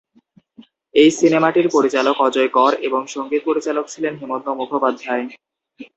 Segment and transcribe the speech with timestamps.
[0.95, 5.25] এই সিনেমাটির পরিচালক অজয় কর এবং সংগীত পরিচালক ছিলেন হেমন্ত মুখোপাধ্যায়।